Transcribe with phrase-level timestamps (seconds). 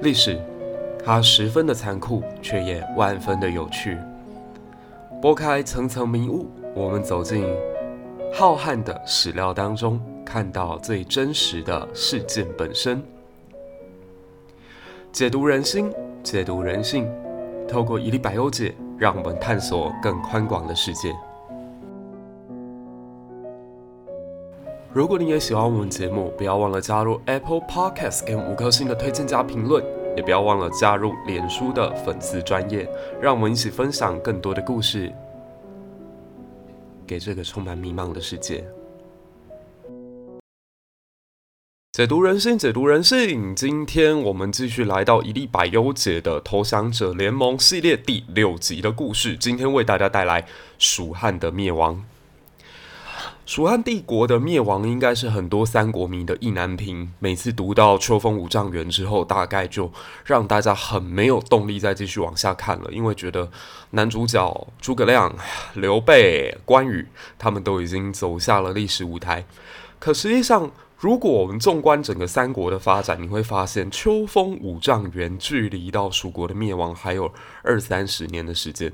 [0.00, 0.38] 历史，
[1.04, 3.98] 它十分的残酷，却也万分的有趣。
[5.20, 7.44] 拨开层层迷雾，我们走进
[8.32, 13.02] 浩瀚的史料当中，看到最真实的事件本身。
[15.10, 15.92] 解读人心，
[16.22, 17.10] 解读人性，
[17.66, 21.12] 透过一粒百忧解，让我们探索更宽广的世界。
[24.90, 29.84] 如果你也喜欢我们节目，不要忘了加入 Apple Podcast 给五颗星的推荐加评论，
[30.16, 32.88] 也不要忘了加入脸书的粉丝专页，
[33.20, 35.12] 让我们一起分享更多的故事，
[37.06, 38.64] 给这个充满迷茫的世界。
[41.92, 43.54] 解读人性，解读人性。
[43.54, 50.46] 今天我们继续来到一历百优解的投降者联盟系列第六集的故事，今天为大家带来
[50.78, 52.02] 蜀汉的灭亡。
[53.48, 57.10] 蜀汉帝国的灭亡应该是很多三国迷的意难平。
[57.18, 59.90] 每次读到秋风五丈原之后，大概就
[60.26, 63.50] 让大家很没有动力再继续往下看了，因为觉得
[63.92, 65.34] 男主角诸葛亮、
[65.72, 67.06] 刘备、关羽
[67.38, 69.42] 他们都已经走下了历史舞台。
[69.98, 77.32] 可实际上，如果我们纵观整个三国的发展，你会发现秋风五丈原距离到蜀国的灭亡还有
[77.62, 78.92] 二三十年的时间。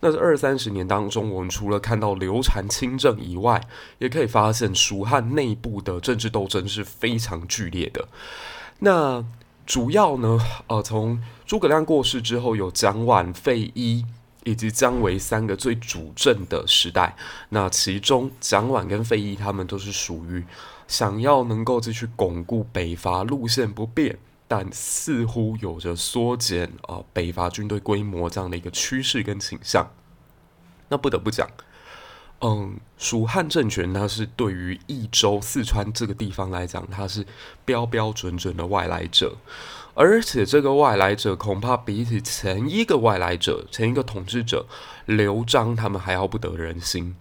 [0.00, 3.60] 那这二三十年当中，我们除了看到刘禅亲政以外，
[3.98, 8.08] 也可以发现蜀汉内部的政治斗争是非常剧烈的。
[8.78, 9.22] 那
[9.66, 14.02] 主要呢，呃，从诸葛亮过世之后，有蒋琬、费禕
[14.44, 17.14] 以及姜维三个最主政的时代。
[17.50, 20.42] 那其中蒋琬跟费禕他们都是属于。
[20.92, 29.88] 想要能够继续巩固北伐路线不变，但似乎有着缩减啊、北伐军队规模这样的一个趋势跟倾向。
[30.90, 31.48] 那不得不讲，
[32.42, 37.24] 嗯，蜀汉政权它是对于益州四川这个地方来讲，它是
[37.64, 39.38] 标标准准的外来者，
[39.94, 44.66] 而且这个外来者恐怕比起前一个外来者、前一个统治者
[45.06, 47.16] 刘璋他们还要不得人心。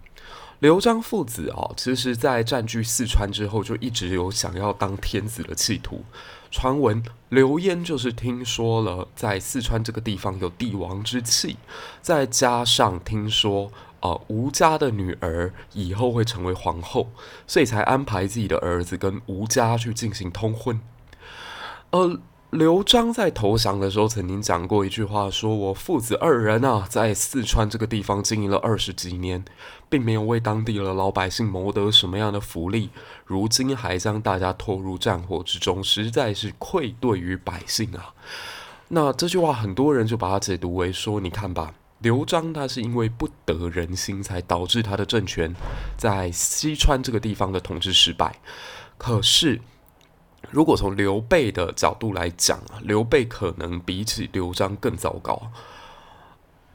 [0.61, 6.03] 刘璋父子啊，其实，在占据四川之后，就一直有想要当天子的企图。
[6.51, 11.57] 传闻刘焉就是听说了在四川这个地方有帝王之气，
[12.03, 13.71] 再加上听说
[14.01, 17.09] 呃吴家的女儿以后会成为皇后，
[17.47, 20.79] 所以才安排自己的儿子跟吴家去进行通婚。
[21.89, 22.19] 呃。
[22.51, 29.45] 刘璋在投降的时候曾经讲过一句话，说我父子二人啊，在四川这个地方经营了二十几年，
[29.91, 32.89] 并没有为当地的老百姓谋得什么样的福利，
[33.25, 38.13] 如今还将大家拖入战火之中，实在是愧对于百姓啊。
[38.87, 45.53] 那这句话很多人就把它解读为说，你看吧，刘璋他是因为不得人心，才导致他的政权
[45.97, 48.37] 在西川这个地方的统治失败。
[48.97, 49.59] 可是。
[50.49, 55.39] 如果从刘备的角度来讲啊，刘备可能比起刘璋更糟糕。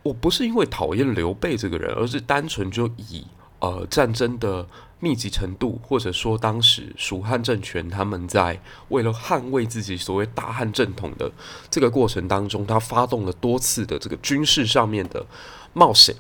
[0.07, 3.27] 我不是因为讨厌刘备这个人，而是单纯就以
[3.59, 4.65] 呃战争的
[5.01, 11.29] 密集程度，或者说当时蜀汉政权他们在为了捍卫自己所谓大汉正统的
[11.69, 15.27] 这个过程当中，他发动了多次的这个军事上面的
[15.73, 16.15] 冒险，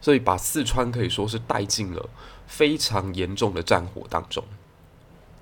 [0.00, 2.08] 所以把四川可以说是带进了
[2.48, 4.42] 非常严重的战火当中。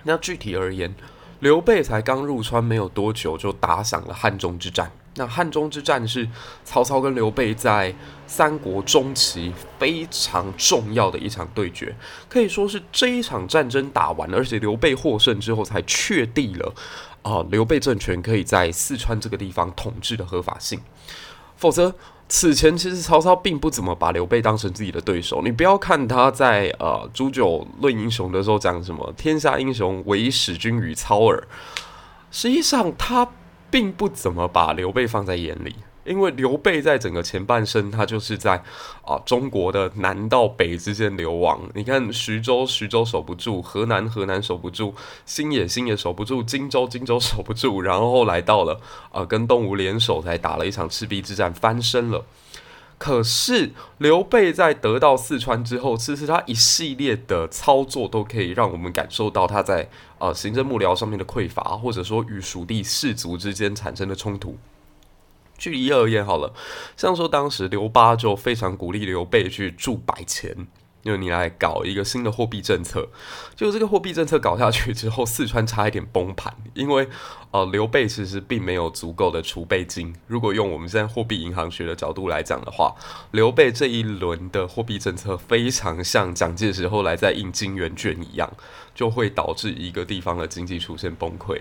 [0.02, 0.94] 那具体而言，
[1.40, 4.92] 刘备才刚入川没有多久，就打响了汉中之战。
[5.16, 6.28] 那汉中之战是
[6.64, 7.94] 曹操跟刘备在
[8.26, 11.94] 三国中期非常重要的一场对决，
[12.28, 16.74] 可以说是这一场战争打完了，而且刘备获胜之后，才确定了
[17.22, 20.80] 啊，刘备政权可以在四川这个地方统治的合法性。
[21.56, 21.94] 否则，
[22.28, 25.40] 此前其实曹操并不怎么把刘备当成自己的对手。
[25.42, 31.42] 你不要看他在呃煮酒论英雄的时候讲什么“天下英雄唯使君与操耳”，
[32.30, 33.26] 实际上他
[33.70, 35.74] 并不怎么把刘备放在眼里。
[36.04, 38.62] 因为刘备在整个前半生，他就是在
[39.04, 41.60] 啊中国的南到北之间流亡。
[41.74, 44.94] 你看徐州，徐州守不住；河南，河南守不住；
[45.24, 47.82] 新野，新野守不住；荆州，荆州守不住。
[47.82, 48.80] 然后来到了
[49.10, 52.24] 啊，跟东吴联手，才打了一场赤壁之战，翻身了。
[52.98, 59.88] 可是刘备在得到四川之后，其实他一系列的操作都可以让我们感受到他在
[60.18, 64.56] 呃行政幕僚上面的匮乏，或者说与蜀地士族之间产生的冲突。
[65.58, 66.52] 据一而言，好了，
[66.96, 70.66] 像说当时刘巴就非常鼓励刘备去铸百钱，
[71.06, 73.08] 就你来搞一个新的货币政策。
[73.54, 77.08] 就这个货币政策搞下去之后，四川差一点崩盘，因为
[77.52, 80.14] 呃刘备其实并没有足够的储备金。
[80.26, 82.94] 如果用我们现在货币银行学的角度来讲的话，
[83.30, 88.52] 刘备这一轮的货币政策非常像蒋介石后来在印金圆券一样，
[88.94, 91.60] 就会导致一个地方的经济出现崩溃。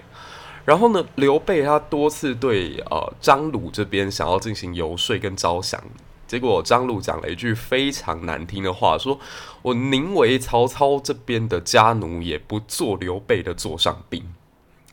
[0.66, 5.80] 然后呢，刘备他多次对呃张鲁这边想要进行游说跟招降，
[6.28, 9.20] 结果张鲁讲了一句非常难听的话，说
[9.62, 14.24] 我宁为曹操这边的家奴，也不做刘备的座上宾。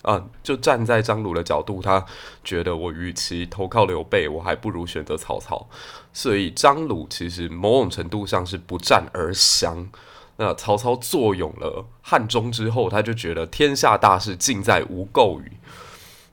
[0.03, 2.05] 啊，就站在张鲁的角度，他
[2.43, 5.69] 觉得我与其投靠刘备，我还不如选择曹操。
[6.13, 9.89] 所以张鲁其实某种程度上是不战而降。
[10.39, 15.53] 那曹操坐拥了汉中之后，他就觉得天下大事尽在吴构矣。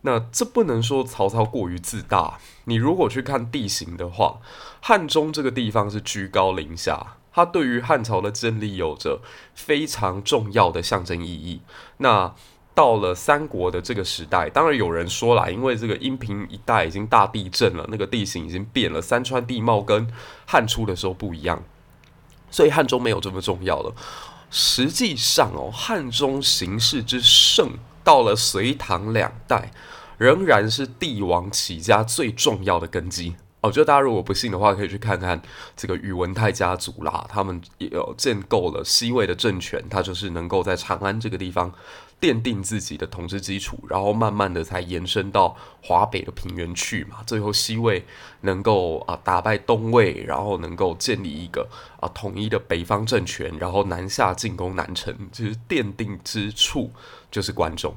[0.02, 2.40] 那这不能说曹操过于自大。
[2.66, 4.40] 你如果去看地形的话，
[4.80, 9.22] 汉中这个地方是居高临下，它对于汉朝的建立有着
[9.54, 11.62] 非常重要的象征意义。
[11.98, 12.34] 那
[12.74, 20.08] 到了三国的这个时代，当然有人说啦，因为这个阴平一带已经大地震了，那个地形已经变了，山川地貌跟
[20.46, 21.62] 汉初的时候不一样，
[22.50, 23.94] 所以汉中没有这么重要了。
[24.50, 27.72] 实际上哦，汉中形势之盛，
[28.10, 29.70] 到了隋唐两代，
[30.18, 33.36] 仍然是帝王起家最重要的根基。
[33.62, 35.40] 哦，就大家如果不信的话，可以去看看
[35.78, 41.72] 这个宇文泰家族啦，他们也有建构了西魏的政权，他就是能够在长安这个地方
[42.22, 48.04] 奠定自己的统治基础，然后慢慢的才延伸到华北的平原去嘛，最后西魏
[48.42, 51.68] 能够啊打败东魏，然后能够建立一个
[52.02, 56.92] 啊统一的北方政权，然后南下进攻南城，其实奠定之处
[57.32, 57.96] 就是关中。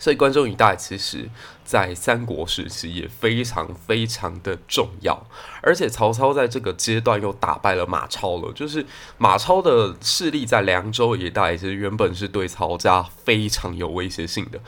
[0.00, 1.28] 所以关中一带其实，
[1.62, 5.26] 在三国时期也非常非常的重要，
[5.62, 8.50] 而且曹操在这个阶段又打败了马超了。
[8.54, 8.86] 就是
[9.18, 14.58] 马超的势力在凉州一带，其实原本是对曹家非常有威胁性的。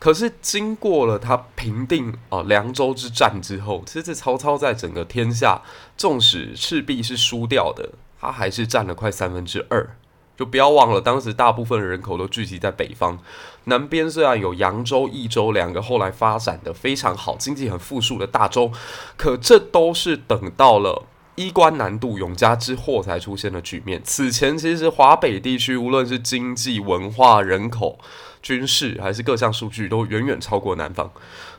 [0.00, 5.62] 可是经过了他平定啊凉州之战之后，其实曹操在整个天下，
[5.96, 7.90] 纵使赤壁是输掉的，
[8.20, 9.96] 他还是占了快三分之二。
[10.40, 13.18] 就不要忘了，当时大部分人口都聚集在北方，
[13.64, 18.72] 南边虽然有扬州、益州两个后来发展的非常好、经济很富庶的大州，
[19.18, 21.04] 可这都是等到了
[21.34, 24.00] 衣冠南渡、永嘉之祸才出现的局面。
[24.02, 27.98] 此前其实华北地区无论是经济、文化、人口、
[28.40, 31.12] 军事还是各项数据，都远远超过南方。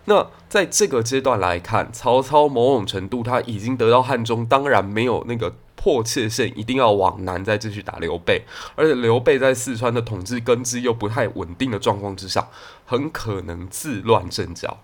[0.05, 5.53] 那在这个阶段来看，曹操某种程度他已经得到汉中，当然没有那个。
[5.81, 8.43] 迫切性一定要往南再继续打刘备，
[8.75, 12.49] 而且刘备在四川的统治根基又不太稳定的状况之下，
[12.85, 14.77] 很可能自乱阵脚。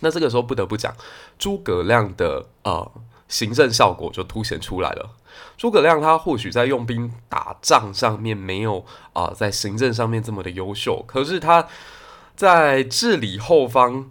[0.00, 0.92] 那这个时候不得不讲
[1.38, 2.90] 诸葛亮的呃
[3.28, 5.10] 行政效果就凸显出来了。
[5.56, 11.68] 诸葛亮他或许在用兵打仗上面没有啊、在行政上面这么的优秀，可是他
[12.34, 14.10] 在治理后方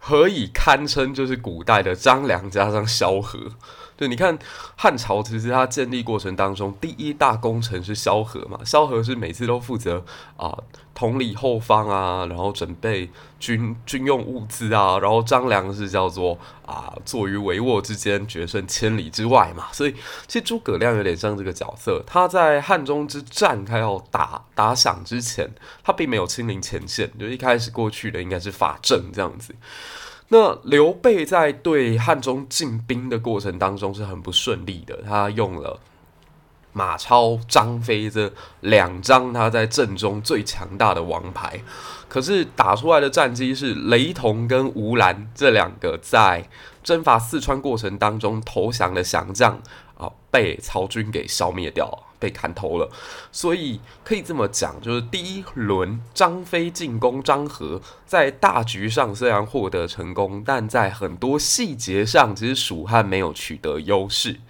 [0.00, 3.52] 可以堪称就是古代的张良加上萧何。
[3.98, 4.38] 对，你看
[4.76, 8.60] 汉朝其实它建立过程当中，第一大功臣是萧何嘛。
[8.64, 10.04] 萧何是每次都负责
[10.36, 10.56] 啊、
[10.94, 13.10] 统理后方啊，然后准备
[13.40, 15.00] 军军用物资啊。
[15.00, 19.66] 然后张良是叫做啊坐于帷幄之间，决胜千里之外嘛。
[19.72, 19.92] 所以
[20.28, 25.50] 其实诸葛亮有点像这个角色，他在汉中之战他要打打响之前，
[25.82, 29.52] 他并没有亲临前线，就一开始过去的应该是法正这样子。
[30.28, 35.80] 那刘备在对汉中进兵的过程当中是很不顺利的，他用了
[36.72, 38.30] 马超、张飞这
[38.60, 41.60] 两张他在阵中最强大的王牌，
[42.08, 46.48] 可是打出来的战绩是雷同跟吴兰这两个在
[46.84, 49.60] 征伐四川过程当中投降的降将
[49.96, 52.07] 啊，被曹军给消灭掉了。
[52.18, 52.90] 被砍头了，
[53.30, 64.40] 所以可以这么讲，就是第一轮张飞进攻张合，在大局上虽然获得成功，但在很多细节上，其实蜀汉没有取得优势。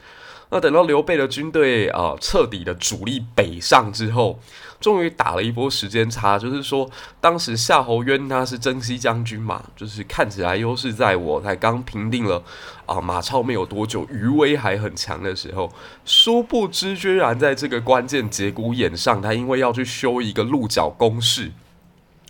[0.50, 4.40] 那等到刘备的军队啊、彻底的主力北上之后，
[4.80, 6.88] 终于打了一波时间差，就是说
[7.20, 12.42] 当时夏侯渊他是征西将军嘛，就是看起来优势在我，才刚平定了
[12.86, 15.70] 啊、马超没有多久，余威还很强的时候，
[16.06, 21.52] 殊不知居然在这个关键节骨眼上，他因为要去修一个鹿角工事，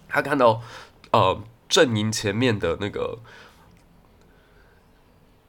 [0.09, 0.61] 他看到
[1.13, 3.19] 呃阵营前面的那个。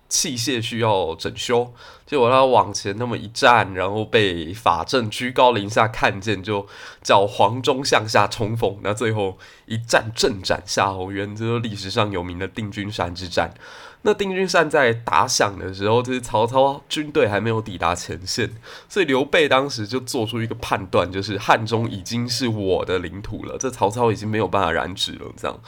[0.10, 1.72] 器械需要整修，
[2.06, 6.68] 结果他往前那么一站，然后被法正居高临下看见，就
[7.04, 8.80] 叫黄忠向下冲锋。
[8.82, 9.38] 那最后
[9.68, 13.54] 一战正斩夏侯渊，这是历史上有名的定军山之战。
[14.02, 18.50] 那定军山在打响的时候，就是曹操军队还没有抵达前线，
[18.88, 25.60] 所以刘备当时就做出一个判断，就是汉中已经是我的领土了，这曹操已经没有办法染指了，这样。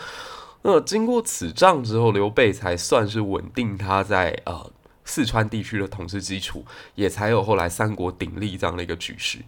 [0.64, 4.72] 那经过此仗之后，刘备才算是稳定他在呃
[5.04, 6.66] 四川地区的统治基础，
[6.96, 9.40] 也才有后来三国鼎立这样的一个局势。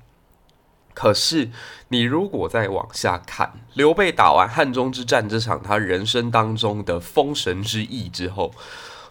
[0.93, 1.49] 可是
[1.89, 8.51] 你如果再往下看，刘备打完汉中之战这场他人生当中的封神之役之后，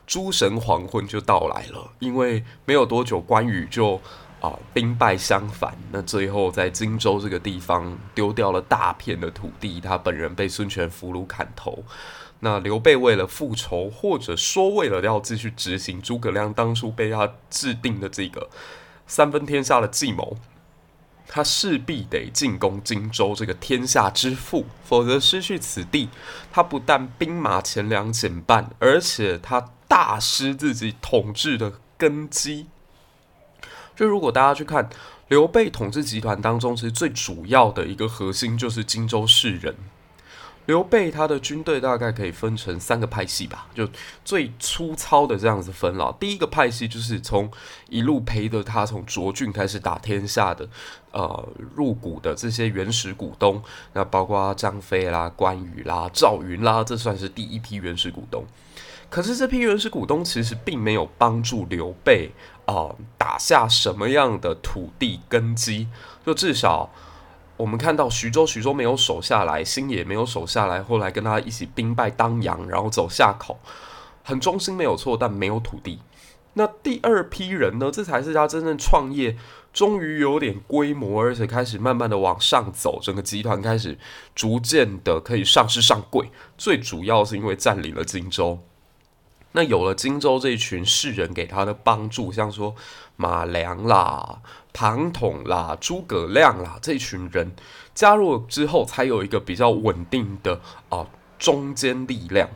[0.06, 4.00] 诸神黄昏就到来了，因为没有多久关羽就。
[4.42, 11.84] 啊，兵败相反，那最后在荆州这个地方丢掉了大片的土地，他本人被孙权俘虏砍头。
[12.40, 18.50] 那刘备为了复仇，或者说为了要继续执行诸葛亮当初被他制定的这个
[19.06, 20.36] 三分天下的计谋，
[21.28, 26.08] 他势必得进攻荆州这个天下之腹，否则失去此地，
[26.50, 32.66] 他不但兵马钱粮减半，而且他大失自己统治的根基。
[34.02, 34.90] 就如果大家去看
[35.28, 39.76] 刘备统治集团当中，其实最主要的一个核心就是荆州士人。
[40.66, 43.88] 刘备他的军队大概可以分成三个派系吧，就
[44.24, 46.12] 最粗糙的这样子分了。
[46.18, 47.48] 第一个派系就是从
[47.90, 50.68] 一路陪着他从涿郡开始打天下的，
[51.12, 58.44] 呃，入股的这些原始股东，那包括张飞啦、关羽啦、赵云啦，这算是第一批原始股东。
[59.10, 62.30] 可是这批原始股东其实并没有帮助刘备、
[62.66, 65.88] 呃、打下什么样的土地根基，
[66.24, 66.90] 就至少
[67.56, 73.58] 我们看到徐州，徐州没有守下来，新野没有守下来，后来跟他一起兵败当阳，然后走下口，
[74.22, 76.00] 很忠心没有错，但没有土地。
[76.54, 77.90] 那第二批人呢？
[77.90, 79.36] 这才是他真正创业，
[79.72, 83.96] 终于有点规模，而且开始慢慢的往上走，整个集团开始
[84.34, 86.30] 逐渐的可以上市上柜。
[86.58, 88.58] 最主要是因为占领了荆州。
[89.52, 92.74] 那有了荆州这一群士人给他的帮助，像说
[93.16, 94.40] 马良啦、
[94.72, 97.52] 庞统啦、诸葛亮啦这群人
[97.94, 101.06] 加入之后，才有一个比较稳定的啊、
[101.38, 102.48] 中坚力量。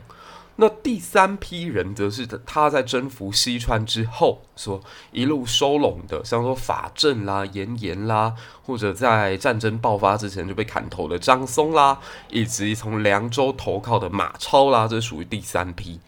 [0.59, 8.33] 那第三批人则是他在征服西川之后，说一路收拢的，像说法正啦、严颜啦，
[8.65, 11.99] 或者在战争爆发之前就被砍头的张松啦，
[12.31, 15.99] 以及从凉州投靠的马超啦，这属于第三批。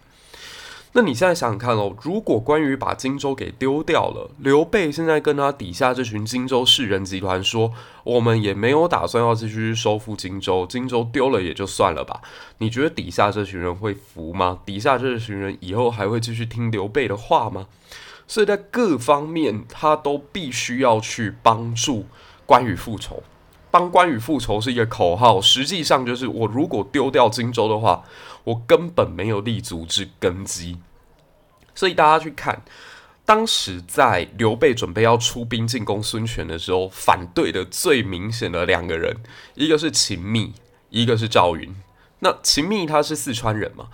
[0.94, 7.72] 那你现在想想看哦，如果关羽把荆州给丢掉了，刘备现在跟他底下这群荆州士人集团说，
[8.04, 12.22] 我们也没有打算要继续收复荆州，荆州丢了也就算了吧。
[12.58, 14.60] 你觉得底下这群人会服吗？
[14.66, 17.68] 底下这群人以后还会继续听刘备的话吗？
[18.26, 22.06] 所以在各方面，他都必须要去帮助
[22.48, 23.22] 关羽复仇。
[23.72, 28.04] 帮关羽复仇是一个口号，实际上就是我如果丢掉荆州的话，
[28.44, 30.80] 我根本没有立足之根基。
[31.76, 32.62] 所以大家去看，
[33.26, 39.18] 当时在刘备准备要出兵进攻孙权的时候，反对的最明显的两个人，
[39.56, 40.54] 一个是秦密，
[40.90, 41.74] 一个是赵云。
[42.20, 43.88] 那秦密他是四川人嘛？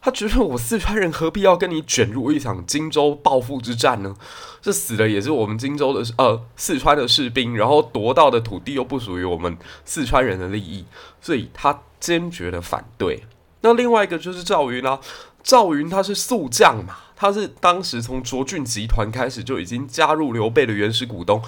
[0.00, 4.16] 他觉得我四川人何必要跟你卷入一场荆州报复之战呢？
[4.62, 10.84] 这死的也是我们荆州的呃四川的士兵，然后夺到的土地又不属于我们四川人的利益，
[11.20, 13.24] 所以他坚决的反对。
[13.60, 15.00] 那另外一个就是赵云啦、
[15.42, 21.42] 赵云他是宿将嘛，他是当时从涿郡集团开始就已经加入刘备的原始股东。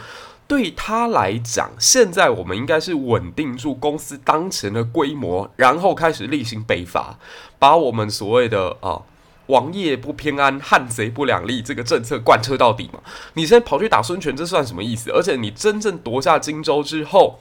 [0.48, 7.16] 对他来讲，现在我们应该是稳定住公司当前的规模，然后开始厉行北伐，
[7.60, 9.02] 把我们所谓的啊
[9.46, 12.98] “王爷不偏安，汉贼不两立”这个政策贯彻到底嘛。
[13.34, 15.12] 你现在跑去打孙权，这算什么意思？
[15.12, 17.38] 而且你真正夺下荆州之后，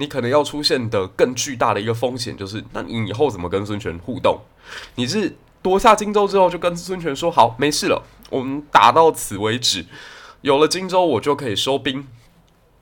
[0.00, 4.40] 你可能要出现的更巨大的一个风险，就是那你以后怎么跟孙权互动？
[4.94, 9.84] 你是夺下荆州之后就跟孙权说好，没事了，我们打到此为止，
[10.40, 12.08] 有了荆州我就可以收兵。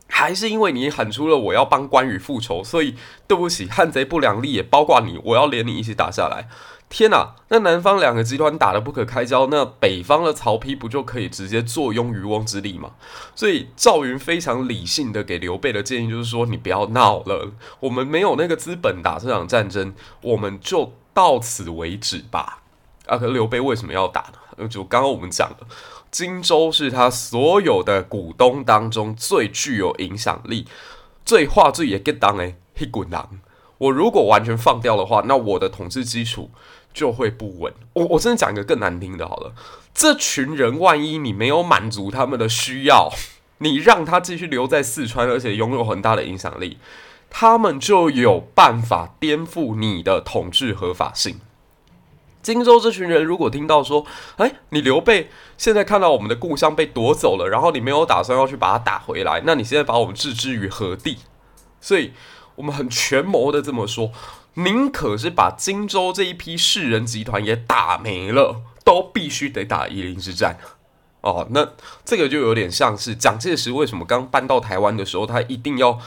[0.06, 2.94] 还是因为你喊出了我要帮关羽复仇，所以
[3.26, 6.48] 对不起，汉贼不两立也包括你，我要连你一起打下来。
[6.88, 12.92] 天哪，那南方两个集团打得不可开交，那北方的曹丕不就可以直接坐拥渔翁之利吗？
[13.34, 22.62] 所以赵云非常理性的给刘备的建议就是说，你不要闹了，我们没有那个资本打这场战争，我们就到此为止吧。
[23.06, 24.66] 啊，可是刘备为什么要打呢？
[24.66, 25.66] 就刚刚我们讲的。
[26.10, 30.66] 荆州是他所有的股东当中最具有影响力、
[31.22, 33.40] 最话最也给当的一滚狼。
[33.76, 36.50] 我如果完全放掉的话，那我的统治基础
[36.98, 37.72] 就会不稳。
[37.92, 39.54] 我我真的讲一个更难听的，好了，
[39.94, 43.08] 这群人万一你没有满足他们的需要，
[43.58, 46.78] 你让他继续留在四川，而且拥有很大的影响力，
[47.30, 51.40] 他们就有办法颠覆你的统治合法性。
[52.42, 61.18] 荆州这群人如果听到说，哎，你刘备现在看到我们的故乡被夺走了，然后你没有打算要去把它打回来，那你现在把我们置之于何地？
[61.80, 62.12] 所以，
[62.56, 64.10] 我们很权谋的这么说，
[64.58, 70.56] 宁可是把荆州这一批士人集团也打没了，都必须得打夷陵之战。
[71.22, 71.68] 哦，那
[72.04, 75.98] 这个就有点像是蒋介石为什么刚搬到台湾的时候，他一定要。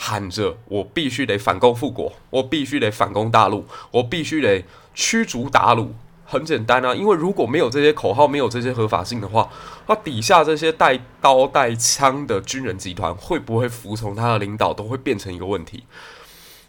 [0.00, 5.88] 喊着我必须得反攻复国，我必须得反攻大陆，我必须得驱逐韃虏。
[6.24, 9.50] 很简单啊，因为如果没有这些口号，没有这些合法性的话，
[9.88, 15.82] 那底下这些带刀带枪的军人集团会不会服从他的领导，都会变成一个问题。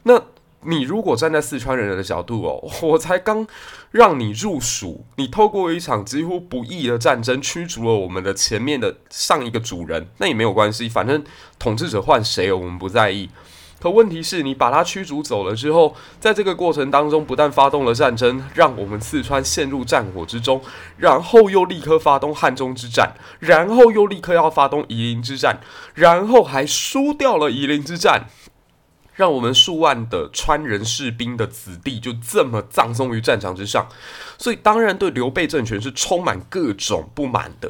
[0.01, 0.19] 那
[0.63, 3.47] 你如果站在四川人的角度哦， 我才刚
[3.91, 11.23] 让你入蜀，你透过一场几乎不义的战争驱逐了我们的前面的上一个主人，那也没有关系，反正
[11.57, 13.29] 统治者换谁，我们不在意。
[13.81, 20.61] 可问题是你把他驱逐走了之后，在这个过程当中，不但发动了战争，让我们四川陷入战火之中，
[20.97, 25.61] 然后又立刻发动汉中之战，然后又立刻要发动夷陵之战，
[25.93, 28.25] 然后还输掉了夷陵之战。
[29.19, 33.89] 让我们数万的川人士兵的子弟就这么葬送于战场之上，
[34.37, 37.69] 所以当然对刘备政权是充满各种不满的。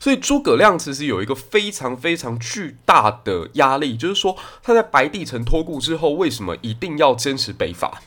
[0.00, 8.02] 所以诸葛亮其实有一个非常非常巨大的压力，就是说他在白帝城托孤之后，为什么一定要坚持北伐？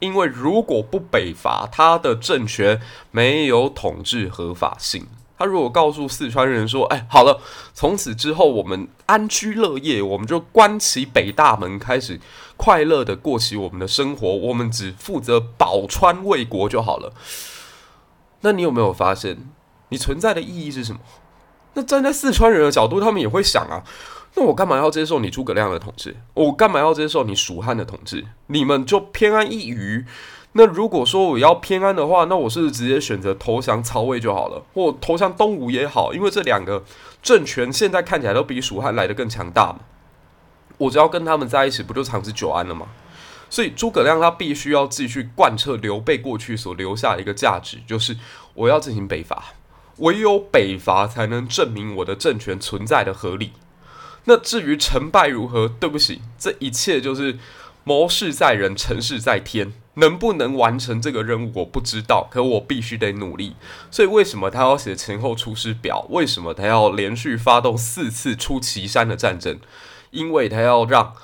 [0.00, 2.78] 因为如果不北伐，他的政权
[3.10, 5.06] 没有统治合法性。
[5.38, 7.40] 他如果告诉四川人说：“哎，好了，
[7.72, 12.20] 从此之后我们安居乐业，我们就关起北大门，开始
[12.56, 17.12] 快乐的过起我们的生活，我们只负责保川卫国就好了。”
[18.42, 19.48] 那你有没有发现，
[19.90, 21.00] 你存在的意义是什么？
[21.74, 23.84] 那站在四川人的角度，他们也会想啊，
[24.34, 26.16] 那我干嘛要接受你诸葛亮的统治？
[26.34, 28.26] 我干嘛要接受你蜀汉的统治？
[28.48, 30.04] 你们就偏安一隅。
[30.58, 36.82] 那如果说我要偏安的话，那我是直接选择投降曹魏就好了，或投降东吴也好，因为这两个
[37.22, 39.78] 政权现在看起来都比蜀汉来得更强大嘛。
[40.78, 42.88] 我只要跟他们在一起，不就长治久安了吗？
[43.48, 48.16] 所以诸葛亮他必须要继续贯彻刘备过去所留下一个价值，就是
[48.54, 49.54] 我要进行北伐，
[49.98, 53.52] 唯有北伐才能证明我的政权存在的合理。
[54.24, 57.38] 那至于成败如何，对不起，这一切就是
[57.84, 59.72] 谋事在人，成事在天。
[59.98, 63.54] 能不能完成这个任务，我不知道，可我必须得努力。
[63.90, 66.06] 所以，为什么他要写前后出师表？
[66.10, 69.58] 为什么他要连续发动四次出祁山的战争？
[70.10, 71.14] 因为他要让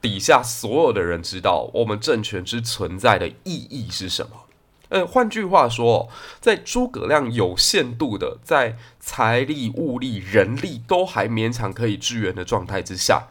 [0.00, 4.30] 底下所有的人知道，我们政权之存在的意义是什么。
[4.90, 6.08] 呃，换句话说，
[6.40, 13.28] 在诸葛亮有限度的在财力、物力、人力都还勉强可以支援的状态之下。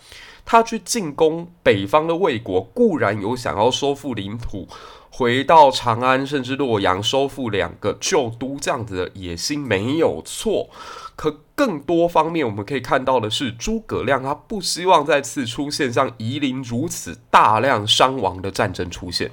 [0.51, 4.67] 他去进攻北方的魏国，固然有想要收复领土、
[5.11, 10.71] 回到长安甚至洛阳收复两个旧都这样子的野心，没有错。
[11.15, 19.29] 可更多方面，我们可以看到的是，诸葛亮他不希望再次出现像夷陵如此大量伤亡的战争出现。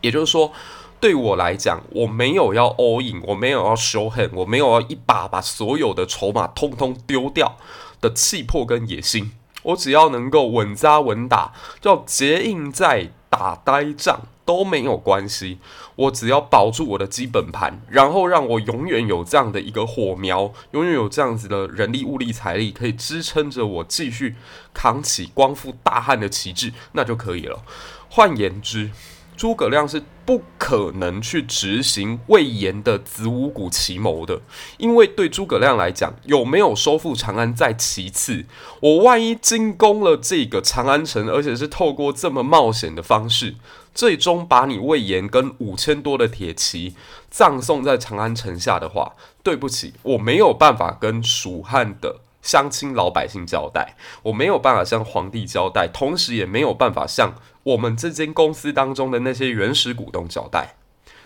[0.00, 0.50] 也就是说，
[0.98, 7.58] 对我来讲，我没有要 all in，我没有要 show hand，我没有要一把把所有的筹码通通丢掉
[8.00, 9.32] 的气魄跟野心。
[9.64, 15.58] 我只要能够稳扎稳打，叫结硬寨、打呆仗都没有关系。
[15.96, 24.34] 我只要保住我的基本盘，然后让我永远有这样的一个火苗，永远有这样子的人力、物力、财力，可以支撑着我继续
[24.72, 27.62] 扛起光复大汉的旗帜，那就可以了。
[28.10, 28.90] 换言之，
[29.36, 34.40] 诸葛亮是不可能去执行魏延的子午谷奇谋的，
[34.78, 38.46] 因为对诸葛亮来讲，有没有收复长安在其次。
[38.80, 43.56] 我万一进攻了这个长安城，而且是透过这么冒险的方式，
[43.94, 46.94] 最终把你魏延跟五千多的铁骑
[47.28, 60.76] 葬送在长安城下的话，对不起，我没有办法跟蜀汉的乡亲老百姓交代，我没有办法向皇帝交代，同时也没有办法向我们这间公司当中的那些原始股东交代。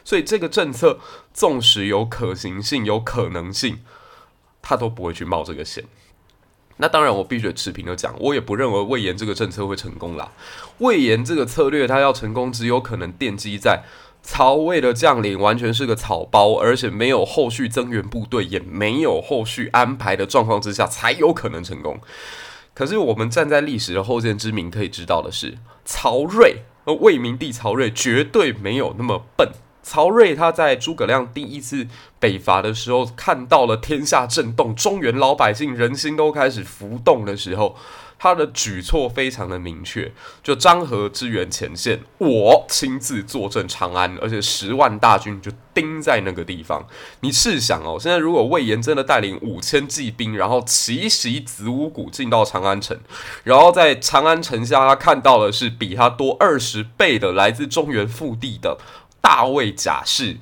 [0.05, 1.01] 所以这个政策
[1.35, 3.81] 纵使有可行性、有可能性，
[4.63, 5.85] 他都不会去冒这个险。
[6.77, 10.31] 那当然，我必须持平的讲，我也不认为魏延这个政策会成功啦。
[10.79, 13.83] 魏延这个策略，他要成功，只有可能奠基在。
[14.31, 21.99] 曹魏的将领完全是个草包，而且没有后续增援部队，也没有后续安排的状况之下，才有可能成功。
[22.75, 29.49] 可是我们站在历史的后见之明，可以知道的是，曹睿，而魏明帝曹睿绝对没有那么笨。
[29.83, 31.87] 曹睿他在诸葛亮第一次
[32.21, 37.75] 北伐的时候，看到了天下震动，中原老百姓人心都开始浮动的时候。
[38.19, 46.85] 他的举措非常的明确，就张合支援前线，我亲自坐镇长安，而且十万大军就盯在那个地方。
[47.21, 52.99] 你试想哦，现在如果魏延真的带领五千骑兵，然后奇袭子午谷进到长安城，
[53.45, 58.79] 然后在长安城下，他看到的是比他多二十倍的来自中原腹地的
[59.21, 60.39] 大魏甲士，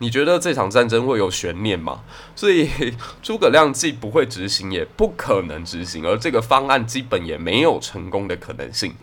[0.00, 2.00] 你觉得这场战争会有悬念吗？
[2.34, 2.68] 所以
[3.22, 8.94] 诸葛亮既不会执行，也不可能执行，而这个方案基本也没有成功的可能性。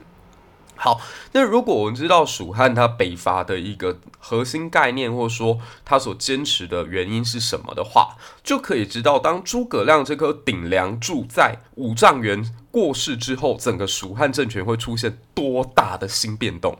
[0.79, 16.77] 好，那如果我们知道蜀汉他北伐的一个核心概念，或者说他所坚持的原因是什么的话，就可以知道，当诸葛亮这颗顶梁柱在五丈原过世之后，整个蜀汉政权会出现多大的新变动。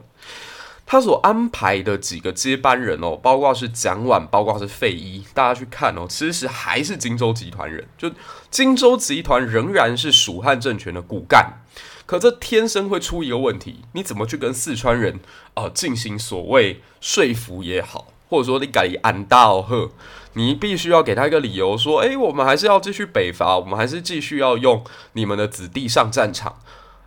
[0.90, 8.10] 他所安排的几个接班人哦，包括是蒋琬，包括是费祎，大家去看哦，其实还是荆州集团人，就
[8.50, 11.60] 荆州集团仍然是蜀汉政权的骨干。
[12.06, 15.20] 可这天生会出一个问题，你怎么去跟四川人
[15.52, 19.90] 啊、呃、进行所谓说服也好，或者说你改安道贺，
[20.32, 26.56] 你必须要给他一个理由，说，诶，我们还是要继续北伐，我们还是继续要用你们的子弟上战场。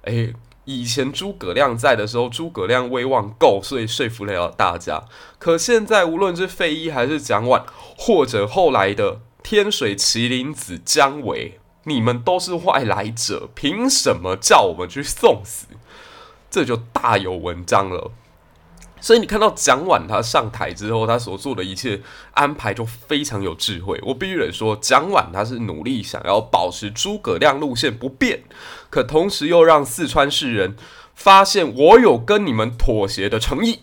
[0.03, 0.35] 诶，
[0.79, 5.03] 以前诸葛亮在的时候，诸葛亮威望够，所以说服了大家。
[5.39, 7.63] 可现在无论是费祎还是蒋琬，
[7.97, 11.57] 或者后来的天水麒麟子姜维。
[11.85, 15.65] 你们都是外来者，凭什么叫我们去送死？
[16.51, 18.11] 这就大有文章了。
[19.01, 21.99] 所以你看到蒋琬他上台之后，他所做的一切
[22.33, 23.99] 安排就非常有智慧。
[24.03, 28.43] 我必须得说，蒋琬他是努力想要保持诸葛亮路线不变，
[28.89, 30.75] 可同时又让四川士人
[31.15, 33.79] 发现我有跟你们妥协的诚意。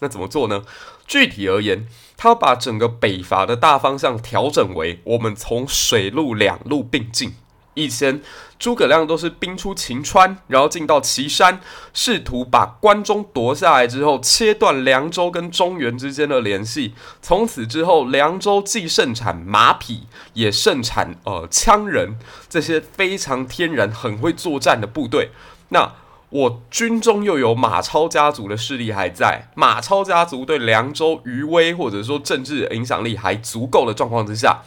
[0.00, 0.62] 那怎么做呢？
[1.06, 7.34] 具体而言，他把整个北伐的大方向调整为我们从水陆两路并进。
[7.80, 8.20] 以前
[8.58, 11.60] 诸葛亮都是兵出秦川，然后进到岐山，
[11.94, 16.92] 试图把关中夺下来之后，切断凉州跟中原之间的联系。
[17.22, 22.18] 从此之后，凉州既盛产马匹，也盛产呃羌人
[22.50, 25.30] 这些非常天然很会作战的部队。
[25.70, 25.94] 那
[26.28, 34.60] 我军中又有马超家族的势力还在，马超家族对凉州余威或者说政治影响力还足够的状况之下，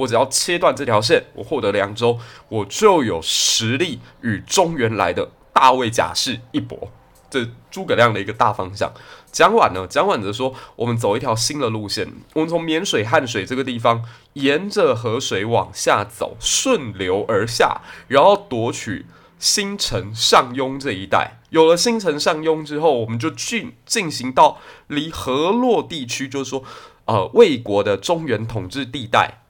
[0.00, 6.90] 我只要切断这条线，我获得凉州，我就有实力与中原来的大魏贾氏一搏。
[7.28, 8.92] 这诸葛亮的一个大方向。
[9.30, 9.86] 蒋琬呢？
[9.86, 19.06] 蒋琬则说，我们走一条新的路线，我们从沔水、汉水这个地方，沿着河水往下走，顺流而下，然后夺取。
[19.38, 26.62] 新城上庸这一带，有了新城上庸之后，我们就进进行到离河洛地区，就是说，
[27.06, 29.40] 呃，魏国的中原统治地带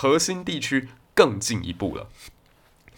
[0.00, 2.06] 核心地区更进一步了。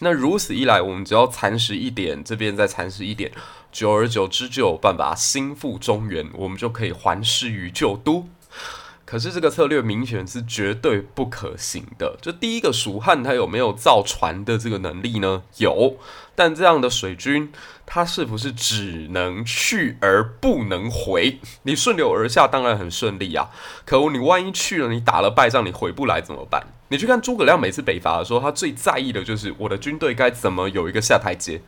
[0.01, 3.33] 那如此一来，我们只要蚕食一点，这边再蚕食一点，
[3.73, 8.29] 久而久之就有办法心腹中原，我们就可以还师于旧都。
[9.07, 12.19] 可是这个策略明显是绝对不可行的。
[12.21, 15.45] 就第一个，蜀汉它有没有造船的这个能力呢？
[15.57, 15.97] 有，
[16.35, 17.51] 但这样的水军，
[17.87, 21.39] 它是不是只能去而不能回？
[21.63, 23.49] 你顺流而下当然很顺利啊，
[23.87, 26.67] 可你万一去了，你打了败仗，你回不来怎么办？
[26.91, 31.63] 你去看诸葛亮每次北伐的时候，他最在意的就是我的军队该怎么有一个下台阶。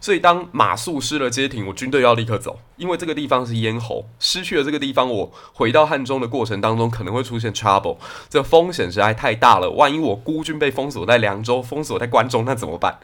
[0.00, 7.96] 所以，当马谡失了街亭，我军队要立刻走，因为这个地方是咽喉，失去了这个地方，我回到汉中的过程当中可能会出现 trouble，
[8.30, 9.68] 这风险实在太大了。
[9.70, 13.00] 万一我孤军被封锁在凉州，封锁在关中，那怎么办？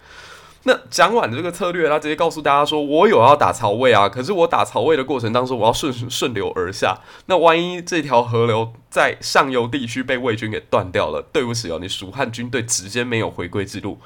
[0.65, 6.99] 那蒋琬的这个策略，他直接告诉大家说：“我有要打曹魏啊，可是我打曹魏的过程当中，我要顺顺流而下。
[7.27, 13.99] 那万一这条河流在上游地区被魏军给断掉了，对不起哦，你蜀汉军队直接没有回归之路。”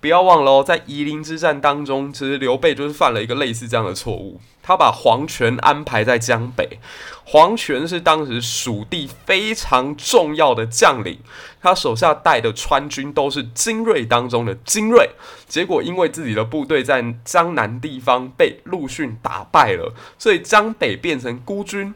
[0.00, 4.40] 不要忘了哦，在夷陵之战当中，其实刘备就是犯了一个类似这样的错误。
[4.62, 6.78] 他把黄权安排在江北，
[7.24, 11.18] 黄权是当时蜀地非常重要的将领，
[11.60, 15.10] 他手下带的川军都是精锐当中的精锐。
[15.46, 21.94] 结果因为自己的部队在江南地方被陆逊打败了，所以江北变成孤军。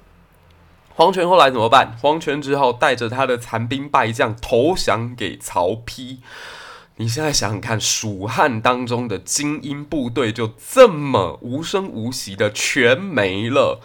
[0.96, 1.96] 黄权后来怎么办？
[2.00, 6.18] 黄权只好带着他的残兵败将投降给曹丕。
[6.96, 13.80] 你现在想想看，蜀汉当中的精英部队就这么无声无息的全没了，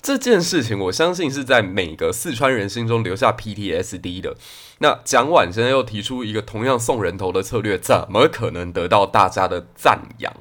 [0.00, 4.36] 这件事情我相信是在每个四川人心中留下 PTSD 的。
[4.78, 10.32] 那蒋琬现在又提出一个同样送人头的策略，怎么可能得到大家的赞扬？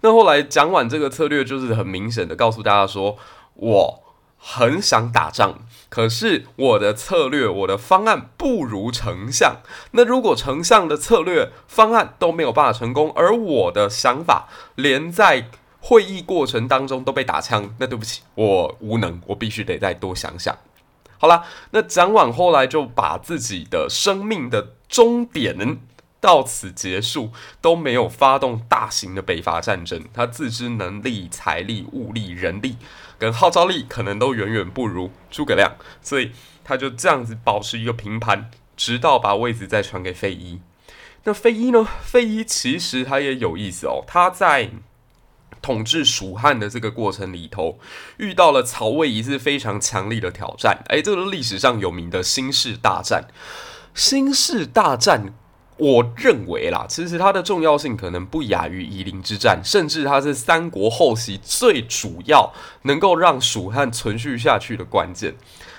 [0.00, 3.16] 那后来蒋琬这个策略就是很明显的告诉大家说，
[3.54, 4.02] 我
[4.44, 5.60] 很想打仗。
[5.88, 9.58] 可是我的策略，我的方案不如丞相。
[9.92, 15.48] 那如果丞相的策略方案都没有办法成功，而我的想法连在
[15.80, 20.56] 会议过程当中都被打枪，那对不起，我无能，我必须得再多想想。
[21.18, 25.78] 好啦，那蒋琬后来就把自己的生命的终点
[26.22, 30.04] 到此结束，都没有发动大型的北伐战争。
[30.14, 32.76] 他自知能力、财力、物力、人力
[33.18, 36.30] 跟号召力可能都远远不如诸葛亮，所以
[36.62, 40.60] 他就这样子保持一个平盘，直到把位子再传给费禕。
[41.24, 41.88] 那费禕呢？
[42.04, 44.70] 费禕其实他也有意思哦，他在
[45.60, 47.80] 统治蜀汉的这个过程里头，
[48.18, 50.84] 遇到了曹魏一次非常强力的挑战。
[50.86, 53.24] 哎，这个历史上有名的兴士大战。
[53.92, 55.34] 兴士大战。
[55.82, 65.34] 我认为啦，其实它的重要性可能不亚于夷陵之战，甚至它是三国后期最主要能够让蜀汉存续下去的关键。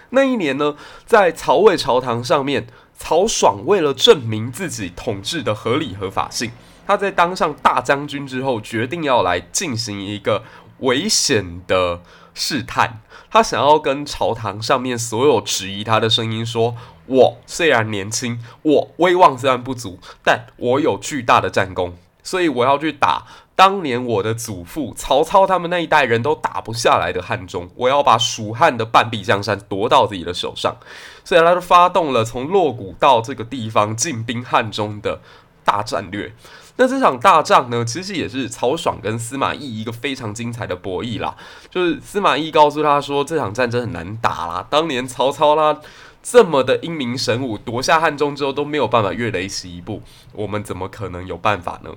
[0.10, 6.52] 那一年呢，在曹魏朝堂上面，曹爽为了证明自己统治的合理合法性，
[6.86, 10.44] 他在当上大将军之后，决定要来进行一个
[10.80, 12.02] 危险的
[12.34, 13.02] 试探。
[13.30, 16.76] 他想要跟朝堂上面所有质疑他的声音说。
[17.06, 30.78] 我虽然年轻，我威望虽然不足，但我有巨大的战功，所以我要去打当年我的祖父曹操他们那一代人都打不下来的汉中，我要把蜀汉的半壁江山夺到自己的手上，
[31.26, 35.20] 所以他就发动了从洛谷到这个地方进兵汉中的
[35.66, 36.34] 大战略。
[36.76, 41.36] 那这场大仗呢，其实也是曹爽跟司马懿一个非常精彩的博弈啦。
[41.70, 45.80] 就是司马懿告诉他说，这场战争很难打啦，当年曹操啦。
[46.24, 51.92] 这么的英明神武，夺下汉中之后都没有办法越雷池一步，我们怎么可能有办法呢？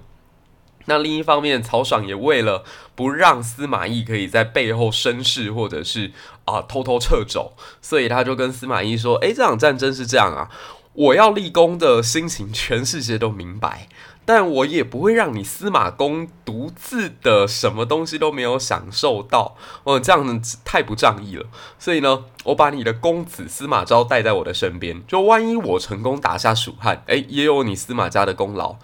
[0.86, 2.64] 那另一方面，曹爽也为了
[2.96, 6.10] 不让司马懿可以在背后生事，或者是
[6.44, 10.50] 啊、偷偷撤走，所以他就跟司马懿说：“诶，这场战争是这样啊，
[10.92, 13.88] 我要立功的心情，全世界都明白。”
[14.26, 21.46] 但我也不会让你司马公独自的什么东西都没有享受到，哦，这样子太不仗义了。
[21.78, 28.76] 所以呢，我把你的公子司马昭带在我的身边，就万一我成功打下蜀汉，诶，也有你司马家的功劳。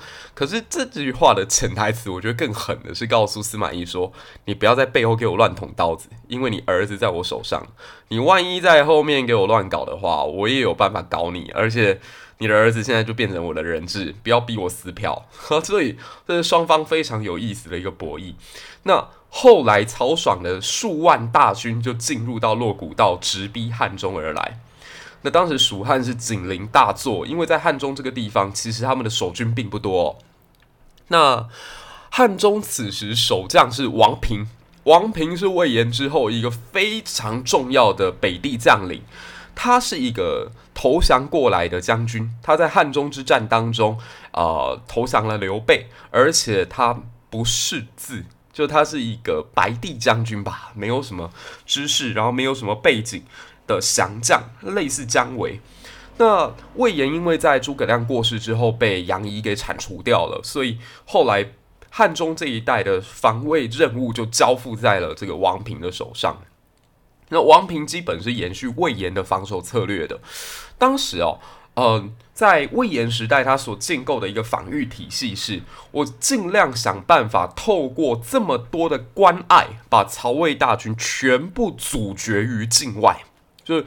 [0.42, 4.12] 可是这句话的潜台词，我觉得更狠的是告诉司马懿说，
[4.46, 7.64] 你不要在背后给我乱捅刀子，因为你儿子在我手上，
[8.08, 12.00] 你万一在后面给我乱搞的话，我也有办法搞你，而且。
[12.38, 15.28] 你的儿子现在就变成我的人质，不要逼我撕票。
[15.62, 18.34] 所 以这是双方非常有意思的一个博弈。
[18.82, 24.58] 那后来曹爽的数万大军就进入到洛谷道，直逼汉中而来。
[25.20, 30.18] 那当时蜀汉是紧邻大作，因为在汉中这个地方，其实他们的守军并不多。
[31.12, 31.46] 那
[32.10, 34.48] 汉中此时守将是王平，
[34.84, 39.02] 王平是魏延之后一个非常重要的北地将领。
[39.54, 43.98] 他是一个投降过来的将军，他在汉中之战当中，
[44.32, 46.98] 呃，投降了刘备，而且他
[47.28, 51.30] 不识字，就他是一个白帝将军吧，没有什么
[51.66, 53.22] 知识，然后没有什么背景
[53.66, 55.60] 的降将，类似姜维。
[56.22, 61.48] 那魏延因为在诸葛亮过世之后被杨仪给铲除掉了，所以后来
[61.90, 66.40] 汉中这一带的防卫任务就交付在了这个王平的手上。
[67.30, 70.20] 那王平基本是延续魏延的防守策略的。
[70.78, 71.40] 当时哦，
[71.74, 83.24] 嗯、在魏延时代，他所建构的一个防御体系是，我尽量想办法透过这么多的关隘，把曹魏大军全部阻绝于境外。
[83.64, 83.86] 就是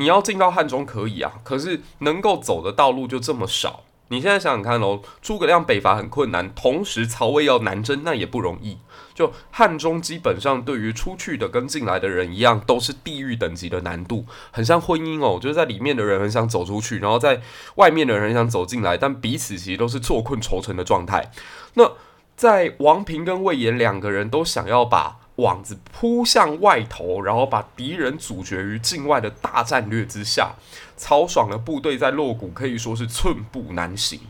[0.00, 3.84] 你要进到汉中可以啊，可是能够走的道路就这么少。
[4.08, 8.78] 你现在想想看哦，诸葛亮北伐很困难，同时曹魏要南征，那也不容易。
[9.14, 17.42] 就汉中基本上对于出去的跟进来的人一样，都是地狱等级的难度，很像婚姻哦，就是在里面的人很想走出去，然后在
[17.74, 21.30] 外面的人很想走进来，但彼此其实都是坐困愁城的状态。
[21.74, 21.92] 那
[22.34, 30.52] 在王平跟魏延两个人都想要把网子扑向外头，然后把敌人阻绝于境外的大战略之下，
[30.96, 34.20] 曹爽的部队在洛谷可以说是寸步难行。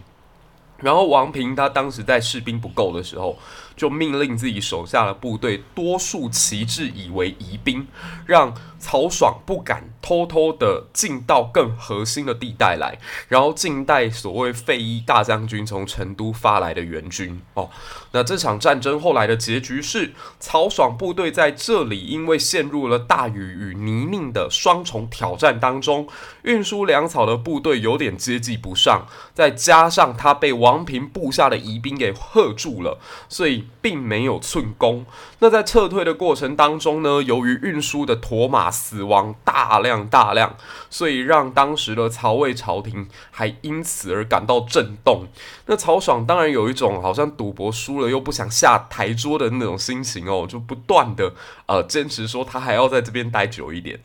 [0.78, 3.36] 然后王平他当时在士兵不够的时候，
[3.80, 7.86] 就命令自己手下的部队多数旗帜以为疑兵，
[8.26, 17.40] 让曹爽不敢偷偷的进到更核心的地带来，然后静待所谓费禕大将军从成都发来的援军。
[17.54, 17.70] 哦，
[18.12, 26.06] 那这场战争后来的结局是，曹爽部队在这里因为陷入了大雨与泥泞的双重挑战当中，
[26.42, 33.64] 运输粮草的部队有点接济不上，再加上他被王平部下的疑兵给吓住了，所以。
[33.80, 35.04] 并没有寸功。
[35.38, 40.56] 那在撤退的过程当中呢，由于运输的驼马死亡大量大量，
[40.88, 45.26] 所以让当时的曹魏朝廷还因此而感到震动。
[45.66, 51.32] 那曹爽当然有一种好像赌博输了又不想下台桌的那种心情哦，就不断的
[51.66, 54.00] 呃坚持说他还要在这边待久一点。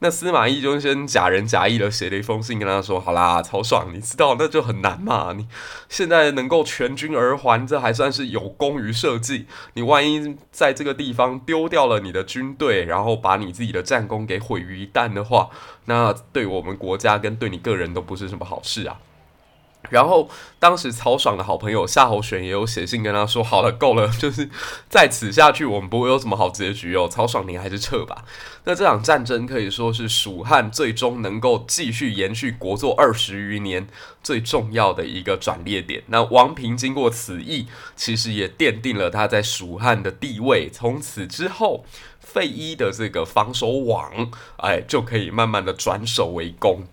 [0.00, 5.32] 那司马懿就先假仁假义的写了一封信，跟他说：“好啦，曹爽，你知道那就很难嘛。
[5.34, 5.46] 你
[5.88, 9.46] 现在能够全军而还，这还算是有功于社稷。
[9.74, 15.48] 你万一在这个地方丢掉了你的军队，然后把你自己的战功给毁于一旦的话，
[15.86, 18.98] 那对我们国家跟对你个人都不是什么好事啊。”
[19.90, 24.48] 然后，当时曹爽的好朋友夏侯玄也有写信跟他说：“好了，够了，就是
[24.88, 27.06] 在此下去，我们不会有什么好结局哦。
[27.08, 28.24] 曹爽，你还是撤吧。”
[28.64, 33.86] 那这场战争可以说是蜀汉最终能够继续延续国祚二十余年
[34.22, 36.02] 最重要的一个转捩点。
[36.06, 40.70] 那王平经过此役，其实也奠定了他在蜀汉的地位。
[40.70, 41.84] 从此之后，
[42.18, 46.84] 费禕的这个防守网，哎，就可以慢慢的转守为攻。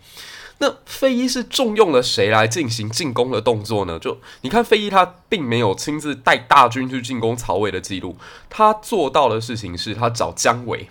[0.62, 3.98] 那费禕是重用了谁来进行进攻的动作呢？
[3.98, 8.16] 就你看，费禕他并没有亲自带大军去进攻曹魏的记录，
[8.48, 10.88] 他做到的事情是他找姜维，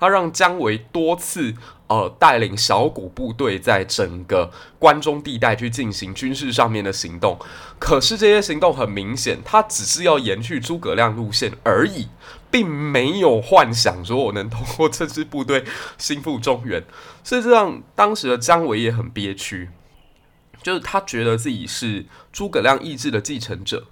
[0.00, 1.54] 他让姜维多次
[1.86, 7.38] 呃带领小股部队在整个关中地带去进行军事上面的行动。
[7.78, 12.08] 可是这些行动很明显，他只是要延续诸葛亮路线而已。
[12.52, 15.64] 并没有幻想说我能通过这支部队
[15.98, 16.82] 兴复中原，
[17.22, 19.70] 所以这让当时的姜维也很憋屈，
[20.60, 23.84] 就是他觉得自己是诸葛亮意志的继承者。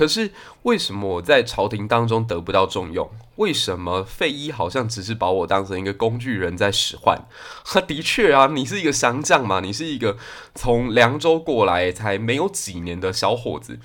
[0.00, 0.30] 可是
[0.62, 3.10] 为什么我在朝廷当中得不到重用？
[3.36, 7.20] 为什么费禕好像只是把我当成一个工具人在使唤？
[7.66, 10.16] 他的确啊，你是一个降将嘛，你是一个
[10.54, 13.78] 从凉州过来才没有几年的小伙子。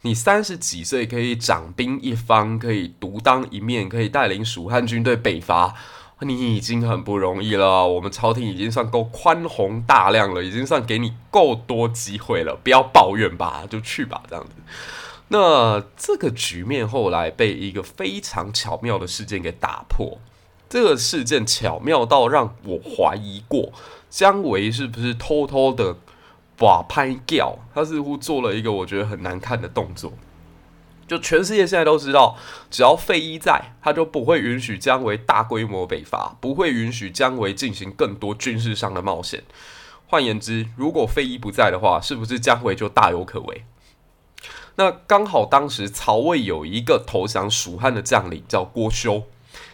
[0.00, 5.74] 你三十几岁可以掌兵一方，可以独当一面，可以带领蜀汉军队北伐，
[6.20, 7.86] 你已经很不容易了。
[7.86, 12.58] 我们朝廷已经算够宽宏大量了，已经算给你够多机会了。
[12.64, 14.52] 不要抱怨吧，就去吧，这样子。
[15.30, 20.18] 那这个局面后来被一个非常巧妙的事件给打破。
[20.68, 23.72] 这个事件巧妙到让我怀疑过，
[24.08, 25.96] 姜维是不是偷偷的。
[26.62, 30.12] 把拍掉，他似乎做了一个我觉得很难看的动作。
[31.08, 32.36] 就全世界现在都知道，
[32.70, 39.42] 只要费禕在，他就不会允许姜维大规模北伐，不会允许姜维进行更多军事上的冒险。
[40.06, 43.64] 换言之，如果费禕不在的话，是不是姜维就大有可为？
[44.80, 49.24] 那刚好当时曹魏有一个投降蜀汉的将领叫郭修，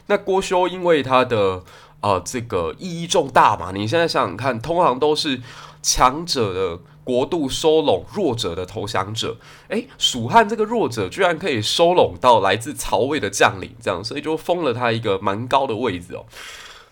[0.07, 1.63] 那郭修因为他的
[2.01, 5.41] 呃这个意义重大嘛，你现在想想看，通常都是。
[5.83, 9.37] 强者的国度收拢弱者的投降者，
[9.69, 16.27] 诶，蜀汉这个弱者居然可以收拢到来自曹魏的将领，这样，所以就封了他一个蛮高的位置哦。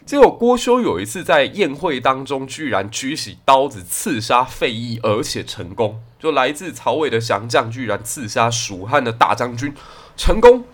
[0.07, 6.03] 结果郭修有一次在宴会当中，居然举起刀子刺杀费祎，而且成功。
[6.19, 9.75] 就来自曹魏的降将居然刺杀蜀汉的大将军，
[10.15, 10.65] 成功。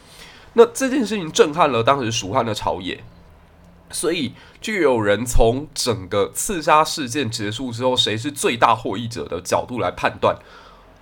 [0.54, 3.04] 那这件事情震撼了当时蜀汉的朝野。
[3.92, 10.36] 所以，就有人从整个刺杀事件结束之后，谁是最大获益者的角度来判断，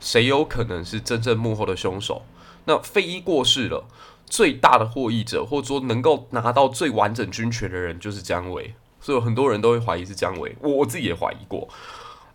[0.00, 2.22] 谁有可能是真正幕后的凶手。
[2.66, 3.84] 那费祎过世了，
[4.28, 8.74] 最大的获益者，或者说能够拿到最完整军权的人，就是姜维。
[9.00, 11.68] 所以很多人都会怀疑是姜维，我我自己也怀疑过。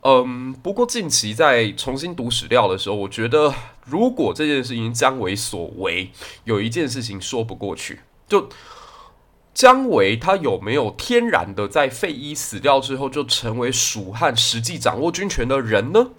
[0.01, 3.53] 嗯，不过近期在重新读史料的时候，我觉得
[3.85, 6.11] 如果这件事情姜维所为，
[6.43, 8.49] 有一件事情说不过去，就。
[9.53, 16.09] 姜维他有没有天然的在费禕死掉之后就成为蜀汉实际掌握军权的人呢？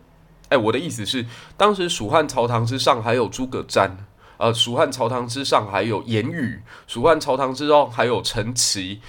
[0.51, 3.91] 哎，我的意思是，当时蜀汉朝堂之上还有诸葛瞻，
[4.37, 9.01] 呃，蜀汉朝堂之上还有严羽，蜀汉朝堂之上还有陈琦，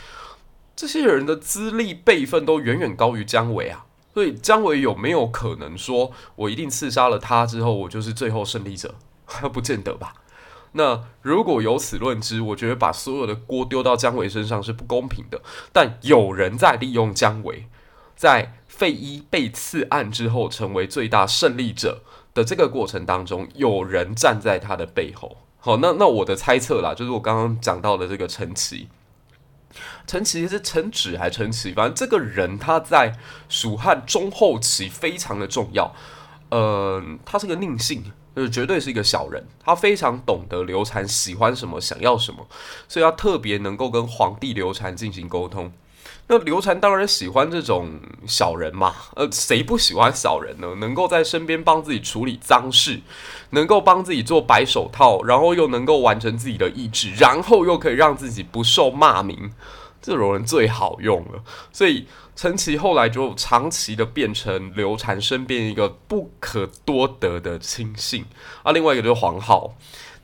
[0.76, 3.86] 这些人的资历辈分都远远高于姜维啊。
[4.14, 8.96] 所以姜维有没有可能说，我一定刺杀了他之后，我就是最后胜利者？
[9.52, 10.14] 不见得吧。
[10.74, 15.42] 那如果由此论之，我觉得把所有的锅丢到姜维身上是不公平的。
[15.74, 17.68] 但有人在利用姜维，
[18.16, 22.04] 在费禕被刺案之后成为最大胜利者
[22.36, 25.38] 的这个过程当中，有人站在他的背后。
[25.58, 28.88] 好，那那我的猜测啦，就是我刚刚讲到的这个陈奇，
[30.06, 31.74] 陈奇是陈止还陈奇？
[31.74, 33.18] 反正这个人他在
[33.50, 35.92] 蜀汉中后期非常的重要。
[36.52, 38.04] 嗯、他是个佞幸。
[38.36, 42.46] 就是绝对是一个小人，他非常懂得刘禅喜欢什么，想要什么，
[42.86, 45.72] 所以他特别能够跟皇帝刘禅进行沟通。
[46.28, 50.76] 那刘禅当然喜欢这种小人嘛，呃，谁不喜欢小人呢？
[50.80, 53.02] 能够在身边帮自己处理脏事，
[53.52, 59.52] 能够帮自己做白手套，然后又能够完成自己的意志，然后又可以让自己不受骂名，
[60.02, 61.44] 这种人最好用了。
[61.72, 62.08] 所以。
[62.38, 68.26] 陈奇后来就长期的变成刘禅身边一个不可多得的亲信
[68.62, 69.72] 啊，另外一个就是黄皓，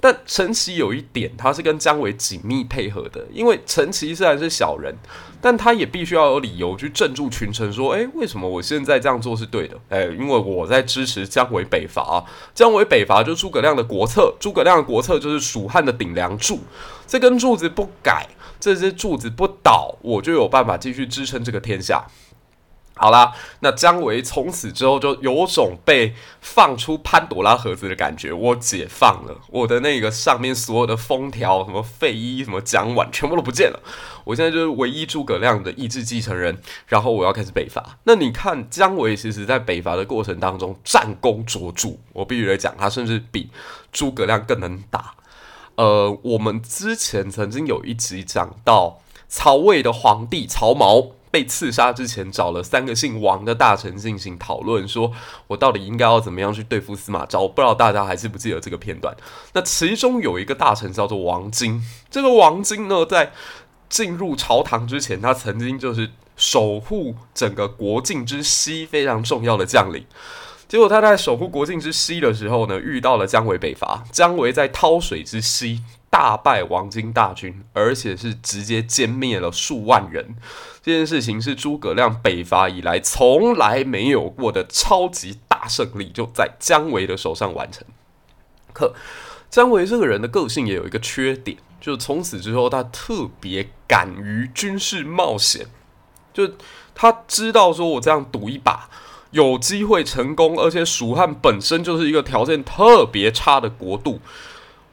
[0.01, 4.93] 但陈奇有一点，他是跟姜维紧密配合的，因为陈奇虽然是小人，
[5.39, 9.77] 但他也必须要有理由去镇住群臣，说：“诶，为什么我现在这样做是对的？
[9.89, 12.25] 诶，因为我在支持姜维北伐，
[12.55, 16.59] 姜维北伐就是诸葛亮的国策，诸葛亮的国策就是蜀汉的顶梁柱，
[17.05, 18.27] 这根柱子不改，
[18.59, 22.03] 这些柱子不倒，我就有办法继续支撑这个天下。”
[23.01, 28.31] 好啦，那姜维从此之后就有种被放出潘朵拉盒子的感觉。
[28.31, 33.79] 我解放了我的那个上面所有的封条，什么费禕、什么蒋琬，全部都不见了。
[34.23, 36.61] 我现在就是唯一诸葛亮的意志继承人。
[36.85, 37.97] 然后我要开始北伐。
[38.03, 43.49] 那你看姜维其实在北伐的过程当中战功卓著，我必须得讲，他甚至比
[43.91, 45.15] 诸葛亮更能打。
[45.73, 51.13] 呃，我们之前曾经有一集讲到曹魏的皇帝曹髦。
[51.31, 55.11] 被刺杀之前，找了三个姓王的大臣进行讨论，说
[55.47, 57.47] 我到底应该要怎么样去对付司马昭？
[57.47, 59.15] 不知道大家还记不记得这个片段？
[59.53, 63.31] 那其中有一个大臣叫做王经，这个王经呢，在
[63.89, 70.05] 进入朝堂之前，他曾经就是守护整个国境之西非常重要的将领。
[70.67, 75.81] 结果他在守护国境之西的时候呢，遇到了姜维北伐，姜维在涛水之西。
[76.11, 80.35] 大败王金大军，而且是直接歼灭了数万人。
[80.83, 87.85] 这件事情是诸葛亮北伐以来从来没有过的超级大胜利，就在姜维的手上完成。
[88.73, 88.93] 可
[89.49, 95.67] 姜维这个人的个性也有一个缺点，就是从此之后他特别敢于军事冒险。
[96.33, 96.49] 就
[96.93, 98.89] 他知道说，我这样赌一把
[99.31, 104.19] 有机会成功，而且蜀汉本身就是一个条件特别差的国度。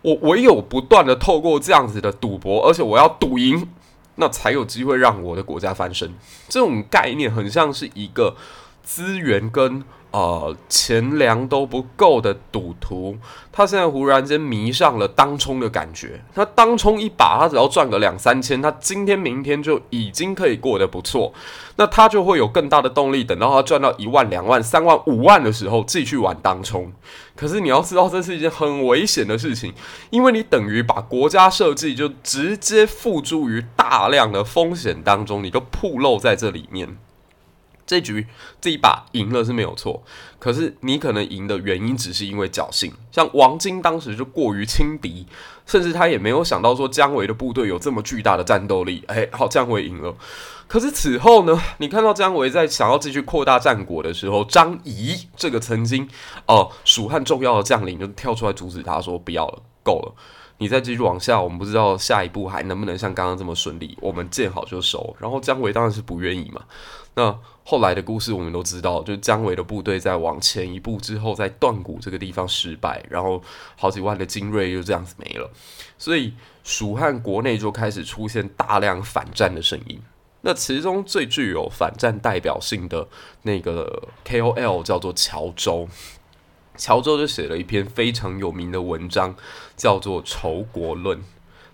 [0.03, 3.69] 我唯有不断的透过这样子的赌博，而且我要赌赢，
[4.17, 6.13] 那才有机会让我的国家翻身。
[6.49, 8.37] 这种概念很像是一个
[8.83, 13.19] 资源跟呃钱粮都不够的赌徒，
[13.53, 16.21] 他现在忽然间迷上了当冲的感觉。
[16.35, 21.33] 他当冲一把，他只要赚个两三千，他今天明天就已经可以过得不错。
[21.77, 26.93] 那他就会有更大的动力，等到他赚到一万、两万、三万、五万的时候，继续玩当冲。
[27.37, 29.73] 可是你要知道，这是一件很危险的事情，
[30.11, 36.97] 因为你等于把国家设计就直接付诸于大量的风险当中，你就暴露在这里面。
[37.89, 38.27] 这局
[38.61, 40.05] 这一把赢了是没有错，
[40.39, 42.93] 可是你可能赢的原因只是因为侥幸。
[43.11, 45.27] 像王晶当时就过于轻敌，
[45.65, 49.03] 甚至他也没有想到说姜维的部队有这么巨大的战斗力。
[49.07, 50.15] 哎，好，姜维赢了。
[50.67, 56.07] 可是此后呢，你看到姜维在想要继续扩大战果的时候，张仪这个曾经
[56.45, 60.15] 哦蜀汉重要的将领就跳出来阻止他说：“不要了，够了。”
[60.61, 63.97] 你再继续往下，我们不知道下一步还能不能像刚刚这么顺利。
[64.01, 65.15] 我们见好就收。
[65.21, 66.65] 然后姜维当然是不愿意嘛。
[67.15, 73.41] 那后来的故事我们都知道，就姜维的部队在往前一步之后，在断谷这个地方失败，然后
[73.77, 75.49] 好几万的精锐就这样子没了。
[75.97, 80.01] 所以蜀汉国内就开始出现大量反战的声音。
[80.41, 83.07] 那其中最具有反战代表性的
[83.43, 85.89] 那个 KOL 叫做乔州。
[86.79, 89.35] 乔州就写了一篇非常有名的文章，
[89.77, 91.19] 叫做《仇国论》。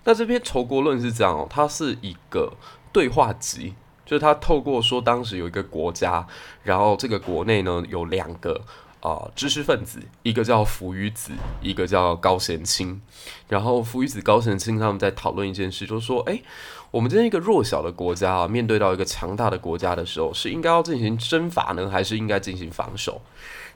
[0.03, 2.51] 那这篇《仇国论》是这样哦，它是一个
[2.91, 3.73] 对话集，
[4.05, 6.27] 就是他透过说当时有一个国家，
[6.63, 8.61] 然后这个国内呢有两个
[9.01, 11.31] 啊、知识分子，一个叫扶余子，
[11.61, 12.99] 一个叫高贤清。
[13.47, 16.41] 然后扶余子、高贤清他们在讨论一件事，就是说，哎，
[16.89, 23.21] 我们这样一个弱小的国家啊，面对到一个强大的国家的时候，是应该要进行征伐呢，还是应该进行防守？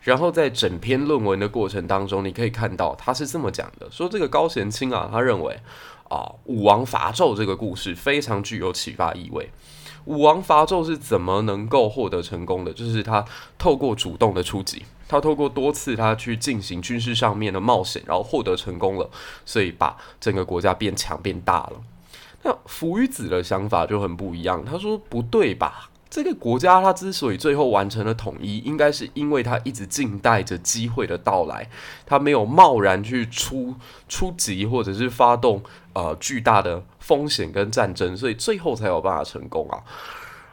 [0.01, 5.59] 然后在整篇论文的过程当中，你可以看到他是这么讲的：说这个高贤清啊，他认为
[6.09, 9.51] 啊，武王伐纣这个故事非常具有启发意味。
[10.05, 12.73] 武王伐纣是怎么能够获得成功的？
[12.73, 13.23] 就是他
[13.57, 19.07] 透过主动的出击，他透过多次他去进行军事上面的冒险，然后获得成功了，
[19.45, 21.73] 所以把整个国家变强变大了。
[22.41, 25.88] 那扶余子的想法就很不一样，他说不对吧？
[26.09, 31.69] 这个国家它之所以最后完成了统一，应该是因为它一直静待着机会的到来，
[32.05, 33.75] 它没有贸然去出
[34.07, 35.61] 出击或者是发动
[35.93, 39.83] 呃巨大的风险跟战争，所以最后才有办法成功啊。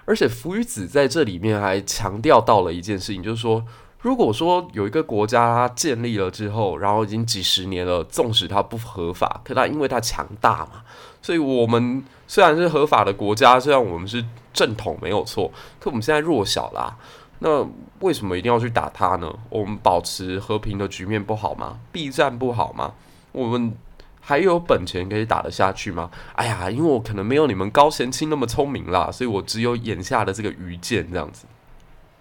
[0.04, 3.64] 而且扶余子在这里面还强调到了一件事情，就是说，
[3.98, 10.84] 如果说有一个国家它建立了之后，然后已经几十年了，纵使它不合法，可它因为它强大嘛，
[11.20, 14.24] 所以我们虽然是合法的国家，虽然我们是。
[14.56, 16.96] 正统没有错，可我们现在弱小啦，
[17.40, 17.62] 那
[18.00, 19.30] 为什么一定要去打他呢？
[19.50, 21.78] 我们保持和平的局面不好吗？
[21.92, 22.94] 避战不好吗？
[23.32, 23.76] 我们
[24.18, 26.10] 还有本钱可以打得下去吗？
[26.36, 31.44] 哎呀，因为我可能没有你们高贤清那么聪明啦，所以我只有眼下的这个愚见这样子。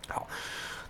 [0.10, 0.28] 好，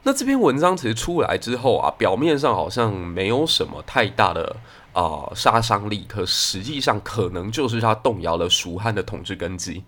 [0.02, 4.56] 那这篇文章其实出来之后啊，表面上好像没有什么太大的
[4.96, 9.84] 啊杀伤力，可实际上可能就是他动摇了蜀汉的统治根基。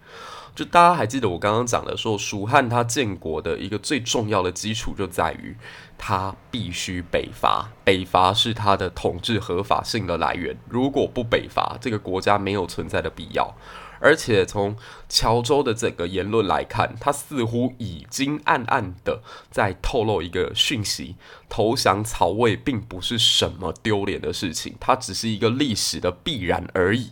[0.53, 5.55] 就大家还记得我刚刚讲的说，蜀汉它建国的一个最重要的基础就在于
[5.99, 10.57] 它必须北伐，北伐是它的统治合法性的来源。
[10.67, 13.53] 如果不北伐，这个国家没有存在的必要。
[13.99, 14.75] 而且从
[15.09, 21.15] 乔州的这个言论来看，他似乎已经暗暗的在透露一个讯息：
[21.49, 27.11] 投降曹魏并不是什么丢脸的事情，它只是一个历史的必然而已。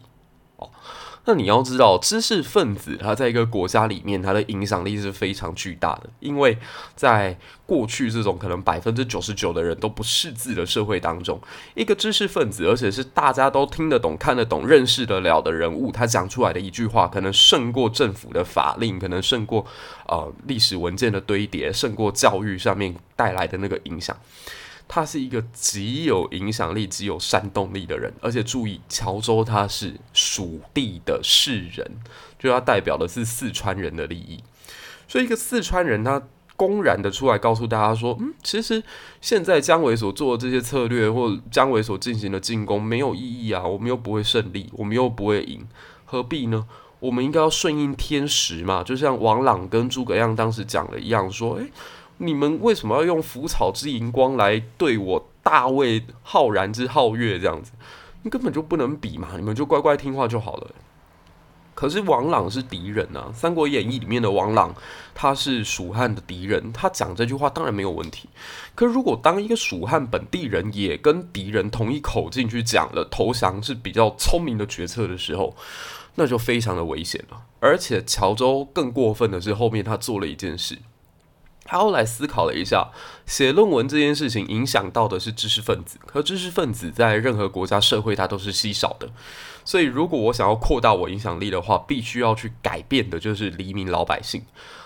[1.26, 6.10] 那你要知道，知识分子他在一个国家里面，他的影响力是非常巨大的。
[6.20, 6.58] 因为
[6.96, 11.40] 在过去这种可能百分之九十九的人都不识字的社会当中，
[11.74, 19.66] 一个知识分子，而且是大家都听得懂、看得懂、认识得了的人物，他讲出来的一句话，可能胜过政府的法令，可能胜过
[20.08, 24.16] 呃历史文件的堆叠，胜过教育上面带来的那个影响。
[24.88, 31.92] 他是一个极有影响力、极有煽动力的人，而且注意，乔州他是蜀地的士人，
[32.38, 34.44] 就他代表的是四川人的利益，
[35.08, 36.22] 所以一个四川人他
[36.56, 38.82] 公然的出来告诉大家说：“嗯，其实
[39.20, 45.68] 现在姜维所做的这些策略，或姜维所进行的进攻没有意义啊，我们又不会胜利，我们又不会赢，
[46.06, 46.66] 何必呢？
[47.00, 51.72] 我们应该要顺应天时嘛，就像王朗跟诸葛亮当时讲的一样，说：诶。
[52.18, 57.72] 你们为什么要用腐草之荧光来对我大魏浩然之皓月这样子？
[58.24, 59.30] 你根本就不能比嘛！
[59.36, 60.72] 你们就乖乖听话就好了。
[61.76, 64.74] 可是王朗是敌人啊，《三国演义》里面的王朗
[65.14, 68.30] 他是蜀汉的敌人，他讲这句话当然没有问题。
[68.74, 75.54] 可如果当一个蜀汉本地人也跟敌人同一口径去讲了投降是比较聪明的决策的时候，
[76.16, 77.42] 那就非常的危险了。
[77.60, 80.78] 而且乔州更过分的是，后面他做了一件事。
[81.68, 82.92] 他后来思考了一下，
[83.26, 89.10] 写论文这件事情影响到的是知识分子，可知识分子在任何国家社会它都是稀少的，
[89.66, 94.44] 所以如果我想要扩大我影响力的话，必须要去改变的就是黎民老百姓。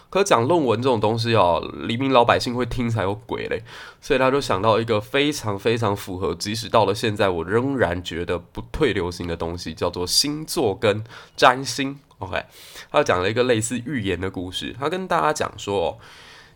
[0.10, 3.62] 可讲论文这种东西啊，黎民老百姓会听才有鬼嘞，
[4.00, 11.04] 所以他就想到一个非常非常符合，即使到了现在我仍然觉得不退流行的东西，叫做星座跟
[11.36, 12.00] 占星。
[12.20, 12.42] OK，
[12.90, 16.00] 他讲了一个类似预言的故事，他跟大家讲说。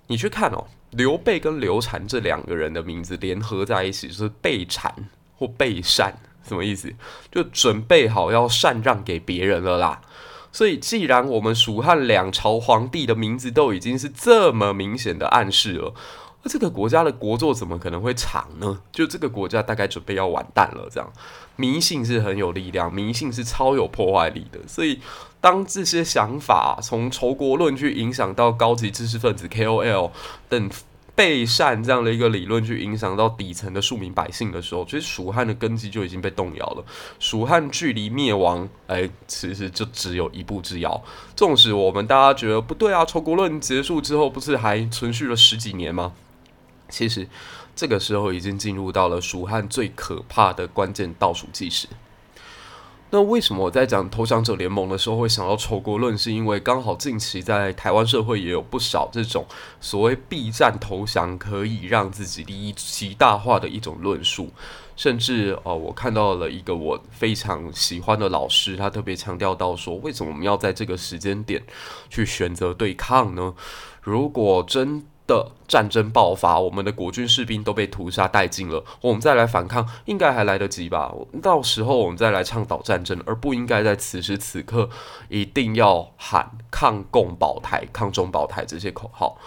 [0.07, 4.93] 你去看哦，刘备跟刘禅这两个人的名字联合在一起，就是备禅
[5.37, 6.93] 或备禅，什么意思？
[7.31, 10.01] 就准备好要禅让给别人了啦。
[10.51, 15.93] 所以，既然我们蜀汉两朝皇帝的名字都已经是这么明显的暗示了。
[16.43, 18.81] 那这个国家的国祚怎么可能会长呢？
[18.91, 21.11] 就这个国家大概准备要完蛋了，这样
[21.55, 24.59] 迷信是很有力量，迷信是超有破坏力的。
[24.67, 24.99] 所以，
[25.43, 30.09] 当这些想法从仇国论去影响到高级知识分子 KOL
[30.47, 30.69] 等
[31.13, 36.85] 备善这样的一个理论去影响到底层的庶民百姓的时候，其实蜀汉的根基就已经被动摇了。
[37.19, 41.03] 蜀汉距离灭亡，哎，其实就只有一步之遥。
[41.35, 46.13] 纵使我们大家觉得不对啊，仇国论结束之后，不是还存续了十几年吗？
[46.87, 47.27] 其实，
[47.75, 51.89] 这个时候已经进入到了蜀汉最可怕的关键倒数计时。
[53.13, 56.17] 那为什么我在讲投降者联盟的时候会想到仇国论？
[56.17, 59.45] 是因为刚好近期在台湾社会也有不少这种
[59.79, 64.49] 所谓避战投降可以让自己利益极大化的一种论述。
[64.95, 71.61] 甚至哦，我看到了一个我非常喜欢的老师，他特别强调到说，为什么我们要在这个时间点
[72.09, 73.53] 去选择对抗呢？
[74.01, 81.13] 如果真的战争爆发，我们的国军士兵都被屠杀殆尽了，我们再来反抗，应该还来得及吧？
[81.41, 84.89] 到时候我们再来倡导战争，而不应该在此时此刻
[85.29, 89.37] 一定要喊抗共保台、抗中保台这些口号。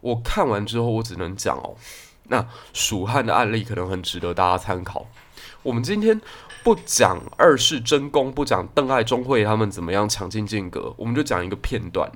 [0.00, 1.74] 我看完之后，我只能讲哦，
[2.28, 5.06] 那蜀汉的案例可能很值得大家参考。
[5.64, 6.20] 我们今天
[6.62, 12.10] 不讲二世争功，不讲邓艾、钟会他们怎么样抢进间阁，我们就讲一个片段。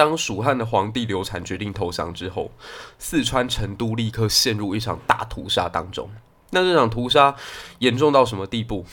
[0.00, 2.50] 当蜀汉的皇帝刘禅决定投降之后，
[2.98, 6.08] 四川成都立刻陷入一场大屠杀当中。
[6.52, 7.36] 那这场屠杀
[7.80, 8.86] 严重到什么地步？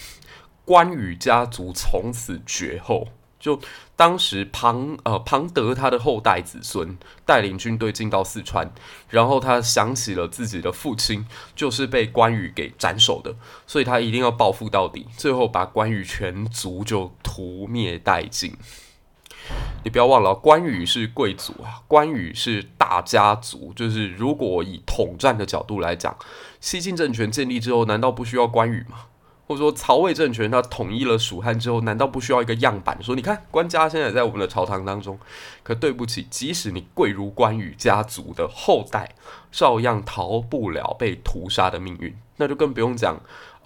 [0.65, 3.07] 关羽家族从此绝后。
[3.39, 3.57] 就
[3.95, 8.69] 当时庞呃庞德他的后代子孙带领军队进到四川，
[9.09, 13.33] 然后他想起了自己的父亲就是被关羽给斩首的，
[13.65, 18.57] 所以他一定要报复到底，最后把关羽全族就屠灭殆尽。
[19.83, 23.71] 你不要忘了，关羽是贵族啊，关羽是大家族。
[23.75, 26.15] 就是如果以统战的角度来讲，
[26.59, 28.97] 西晋政权建立之后，难道不需要关羽吗？
[29.45, 33.01] 或者说曹魏政权他统一了蜀汉之后，难道不需要一个样板？
[33.01, 35.17] 说你看，关家现在在我们的朝堂当中。
[35.63, 39.15] 可对不起，即使你贵如关羽家族的后代，
[39.49, 42.13] 照样逃不了被屠杀的命运。
[42.35, 43.17] 那就更不用讲，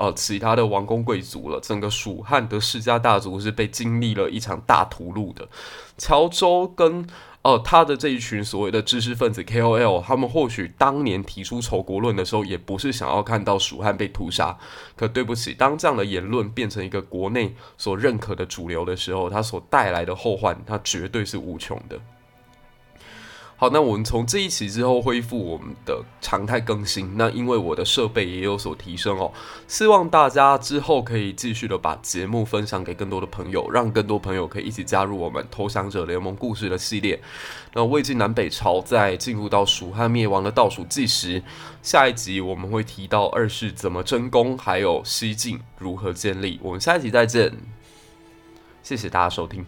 [0.02, 1.60] 呃，其他的王公贵族了。
[1.60, 5.48] 整个蜀汉的世家大族是被经历了一场大屠戮的。
[5.96, 7.06] 乔州跟
[7.44, 14.58] 呃他的这一群所谓的知识分子 KOL，他们或许当年提出仇国论的时候，也不是想要看到蜀汉被屠杀。
[14.96, 22.00] 可对不起，当这样的言论变成一个国内所认可的主流的时候，它所带来的后患，它绝对是无穷的。
[23.62, 27.16] 好，那我们从这一期之后恢复我们的常态更新。
[27.16, 29.32] 那因为我的设备也有所提升哦，
[29.68, 37.22] 希望大家之后可以继续的把节目分享给更多的朋友，让更多朋友可以一起加入我们投降者联盟故事的系列。
[37.76, 41.44] 那魏晋南北朝在进入到蜀汉灭亡的倒数计时，
[41.84, 46.60] 下一集我们会提到二世怎么争功，还有西晋如何建立。
[46.64, 47.56] 我们下一集再见，
[48.82, 49.64] 谢谢大家收听。